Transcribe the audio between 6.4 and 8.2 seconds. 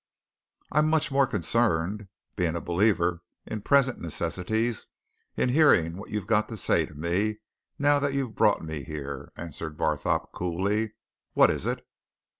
to say to me now that